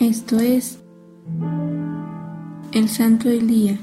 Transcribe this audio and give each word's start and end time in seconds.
Esto 0.00 0.38
es 0.38 0.78
el 2.70 2.88
Santo 2.88 3.28
del 3.28 3.48
Día. 3.48 3.80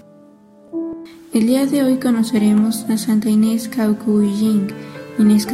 El 1.33 1.45
día 1.45 1.65
de 1.65 1.83
hoy 1.83 1.97
conoceremos 1.97 2.85
a 2.89 2.97
Santa 2.97 3.29
Inés 3.29 3.69
Ying. 3.69 4.67
Inés 5.19 5.45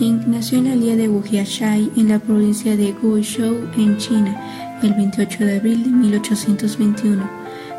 Ying 0.00 0.30
nació 0.30 0.58
en 0.58 0.64
la 0.64 0.72
aldea 0.72 0.96
de 0.96 1.10
Wujiashai 1.10 1.90
en 1.94 2.08
la 2.08 2.18
provincia 2.20 2.74
de 2.74 2.94
Guizhou 3.02 3.54
en 3.76 3.98
China 3.98 4.78
el 4.82 4.94
28 4.94 5.44
de 5.44 5.56
abril 5.58 5.84
de 5.84 5.90
1821. 5.90 7.28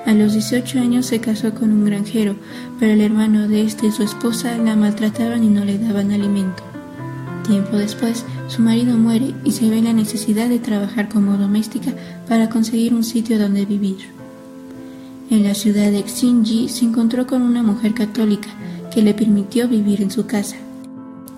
A 0.05 0.13
los 0.13 0.33
18 0.33 0.81
años 0.81 1.07
se 1.07 1.19
casó 1.19 1.55
con 1.55 1.71
un 1.71 1.85
granjero, 1.85 2.35
pero 2.79 2.93
el 2.93 3.01
hermano 3.01 3.47
de 3.47 3.63
este 3.63 3.87
y 3.87 3.91
su 3.91 4.03
esposa 4.03 4.55
la 4.59 4.75
maltrataban 4.75 5.43
y 5.43 5.49
no 5.49 5.65
le 5.65 5.79
daban 5.79 6.11
alimento. 6.11 6.68
Tiempo 7.43 7.77
después, 7.77 8.25
su 8.47 8.61
marido 8.61 8.97
muere 8.97 9.33
y 9.43 9.51
se 9.51 9.69
ve 9.69 9.81
la 9.81 9.93
necesidad 9.93 10.49
de 10.49 10.59
trabajar 10.59 11.09
como 11.09 11.37
doméstica 11.37 11.93
para 12.27 12.49
conseguir 12.49 12.93
un 12.93 13.03
sitio 13.03 13.39
donde 13.39 13.65
vivir. 13.65 13.97
En 15.29 15.43
la 15.43 15.53
ciudad 15.53 15.91
de 15.91 16.03
Xinji 16.03 16.69
se 16.69 16.85
encontró 16.85 17.27
con 17.27 17.41
una 17.41 17.63
mujer 17.63 17.93
católica 17.93 18.49
que 18.93 19.01
le 19.01 19.13
permitió 19.13 19.67
vivir 19.67 20.01
en 20.01 20.11
su 20.11 20.25
casa. 20.25 20.57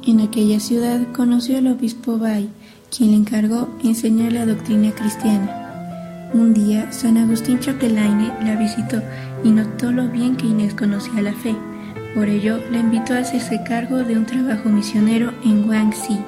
En 0.06 0.22
aquella 0.22 0.60
ciudad 0.60 1.12
conoció 1.14 1.58
al 1.58 1.68
obispo 1.68 2.18
Bai, 2.18 2.50
quien 2.96 3.12
le 3.12 3.18
encargó 3.18 3.70
enseñar 3.84 4.34
la 4.34 4.46
doctrina 4.46 4.92
cristiana. 4.92 6.30
Un 6.34 6.54
día, 6.54 6.92
San 6.92 7.18
Agustín 7.18 7.60
Chapelaine 7.60 8.34
la 8.46 8.56
visitó 8.56 9.02
y 9.44 9.50
notó 9.50 9.92
lo 9.92 10.08
bien 10.08 10.38
que 10.38 10.48
Inés 10.48 10.74
conocía 10.74 11.22
la 11.22 11.34
fe. 11.34 11.56
Por 12.14 12.28
ello, 12.28 12.60
la 12.72 12.80
invitó 12.80 13.14
a 13.14 13.20
hacerse 13.20 13.62
cargo 13.64 14.04
de 14.04 14.18
un 14.18 14.26
trabajo 14.26 14.70
misionero 14.70 15.34
en 15.46 15.66
Guangxi. 15.66 16.20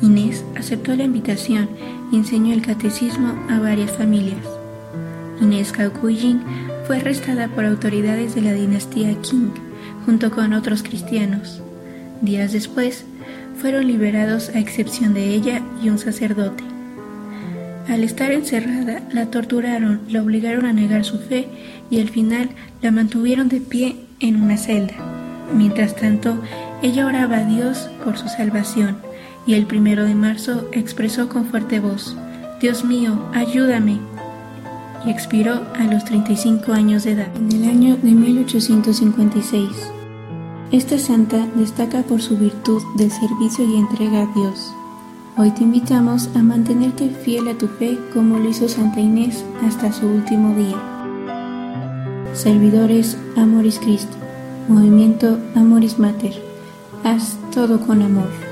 Inés 0.00 0.44
aceptó 0.56 0.94
la 0.96 1.04
invitación 1.04 1.68
y 2.10 2.16
enseñó 2.16 2.54
el 2.54 2.62
catecismo 2.62 3.34
a 3.50 3.58
varias 3.58 3.90
familias. 3.90 4.46
Inés 5.40 5.72
Kaokujin 5.72 6.40
fue 6.86 6.96
arrestada 6.96 7.48
por 7.48 7.66
autoridades 7.66 8.34
de 8.34 8.40
la 8.40 8.52
dinastía 8.52 9.14
Qing, 9.20 9.52
junto 10.06 10.30
con 10.30 10.54
otros 10.54 10.82
cristianos. 10.82 11.60
Días 12.22 12.52
después, 12.52 13.04
fueron 13.60 13.86
liberados 13.86 14.50
a 14.50 14.60
excepción 14.60 15.14
de 15.14 15.34
ella 15.34 15.62
y 15.82 15.90
un 15.90 15.98
sacerdote. 15.98 16.64
Al 17.88 18.04
estar 18.04 18.32
encerrada, 18.32 19.02
la 19.12 19.30
torturaron, 19.30 20.00
la 20.08 20.22
obligaron 20.22 20.64
a 20.66 20.72
negar 20.72 21.04
su 21.04 21.18
fe 21.18 21.48
y 21.90 22.00
al 22.00 22.08
final 22.08 22.50
la 22.82 22.90
mantuvieron 22.90 23.48
de 23.48 23.60
pie 23.60 23.96
en 24.20 24.42
una 24.42 24.56
celda. 24.56 25.17
Mientras 25.52 25.96
tanto, 25.96 26.38
ella 26.82 27.06
oraba 27.06 27.38
a 27.38 27.44
Dios 27.44 27.88
por 28.04 28.16
su 28.18 28.28
salvación 28.28 28.98
y 29.46 29.54
el 29.54 29.66
primero 29.66 30.04
de 30.04 30.14
marzo 30.14 30.68
expresó 30.72 31.28
con 31.28 31.46
fuerte 31.46 31.80
voz, 31.80 32.16
Dios 32.60 32.84
mío, 32.84 33.18
ayúdame. 33.32 33.98
Y 35.06 35.10
expiró 35.10 35.62
a 35.78 35.84
los 35.84 36.04
35 36.04 36.72
años 36.72 37.04
de 37.04 37.12
edad, 37.12 37.28
en 37.36 37.52
el 37.52 37.68
año 37.68 37.96
de 37.96 38.10
1856. 38.10 39.68
Esta 40.72 40.98
santa 40.98 41.46
destaca 41.54 42.02
por 42.02 42.20
su 42.20 42.36
virtud 42.36 42.82
del 42.96 43.10
servicio 43.10 43.64
y 43.64 43.76
entrega 43.76 44.22
a 44.22 44.34
Dios. 44.34 44.74
Hoy 45.36 45.52
te 45.52 45.62
invitamos 45.62 46.28
a 46.34 46.42
mantenerte 46.42 47.08
fiel 47.08 47.48
a 47.48 47.54
tu 47.54 47.68
fe 47.68 47.96
como 48.12 48.38
lo 48.38 48.50
hizo 48.50 48.68
Santa 48.68 49.00
Inés 49.00 49.44
hasta 49.64 49.92
su 49.92 50.06
último 50.06 50.54
día. 50.56 50.76
Servidores 52.34 53.16
Amoris 53.36 53.78
Christi. 53.78 54.27
Movimiento 54.68 55.38
Amoris 55.54 55.98
Mater. 55.98 56.34
Haz 57.02 57.38
todo 57.54 57.80
con 57.80 58.02
amor. 58.02 58.47